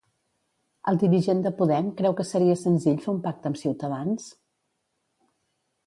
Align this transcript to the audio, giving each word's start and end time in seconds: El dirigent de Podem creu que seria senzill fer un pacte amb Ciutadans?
El 0.91 0.97
dirigent 1.03 1.43
de 1.47 1.51
Podem 1.59 1.91
creu 2.01 2.17
que 2.21 2.27
seria 2.29 2.57
senzill 2.65 2.99
fer 3.07 3.13
un 3.17 3.23
pacte 3.29 3.53
amb 3.53 3.61
Ciutadans? 3.65 4.31